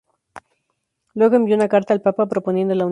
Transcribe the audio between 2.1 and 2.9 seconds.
proponiendo la unión.